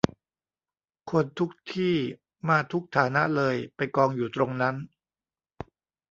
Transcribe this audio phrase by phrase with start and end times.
[1.11, 1.95] คนทุกที่
[2.49, 4.75] มาทุกฐานะเลยไปกองอยู่ตรงนั้น